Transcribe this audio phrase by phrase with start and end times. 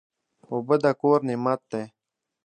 [0.51, 1.83] اوبه د کور نعمت دی.